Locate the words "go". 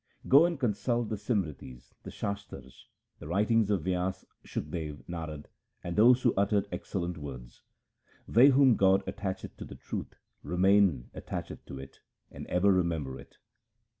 0.27-0.47